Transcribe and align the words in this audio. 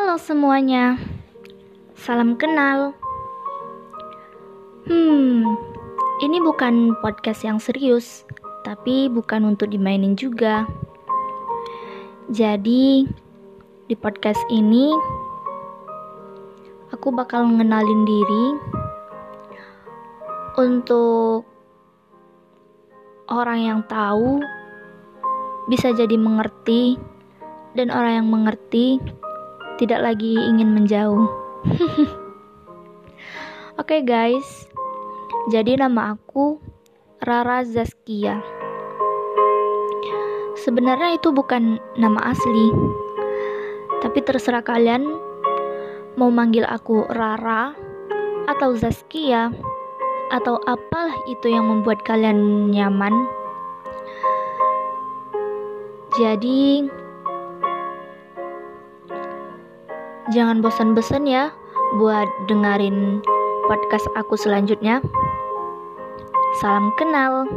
Halo 0.00 0.16
semuanya, 0.16 0.96
salam 1.92 2.32
kenal. 2.40 2.96
Hmm, 4.88 5.44
ini 6.24 6.40
bukan 6.40 6.96
podcast 7.04 7.44
yang 7.44 7.60
serius, 7.60 8.24
tapi 8.64 9.12
bukan 9.12 9.52
untuk 9.52 9.68
dimainin 9.68 10.16
juga. 10.16 10.64
Jadi, 12.32 13.12
di 13.92 13.94
podcast 14.00 14.40
ini 14.48 14.88
aku 16.96 17.12
bakal 17.12 17.44
ngenalin 17.44 18.02
diri 18.08 18.46
untuk 20.64 21.44
orang 23.28 23.68
yang 23.68 23.80
tahu 23.84 24.40
bisa 25.68 25.92
jadi 25.92 26.16
mengerti 26.16 26.96
dan 27.76 27.92
orang 27.92 28.24
yang 28.24 28.28
mengerti 28.32 28.96
tidak 29.80 30.04
lagi 30.04 30.36
ingin 30.36 30.76
menjauh. 30.76 31.24
Oke 33.80 33.96
okay 33.96 34.00
guys, 34.04 34.68
jadi 35.48 35.80
nama 35.80 36.12
aku 36.20 36.60
Rara 37.24 37.64
Zaskia. 37.64 38.44
Sebenarnya 40.60 41.16
itu 41.16 41.32
bukan 41.32 41.80
nama 41.96 42.36
asli, 42.36 42.68
tapi 44.04 44.20
terserah 44.20 44.60
kalian 44.60 45.08
mau 46.20 46.28
manggil 46.28 46.68
aku 46.68 47.08
Rara 47.08 47.72
atau 48.52 48.76
Zaskia 48.76 49.48
atau 50.28 50.60
apalah 50.68 51.16
itu 51.24 51.48
yang 51.48 51.64
membuat 51.64 52.04
kalian 52.04 52.68
nyaman. 52.68 53.16
Jadi, 56.20 56.84
Jangan 60.30 60.62
bosan-bosan 60.62 61.26
ya 61.26 61.50
buat 61.98 62.30
dengerin 62.46 63.18
podcast 63.66 64.06
aku 64.14 64.38
selanjutnya. 64.38 65.02
Salam 66.62 66.94
kenal. 66.94 67.50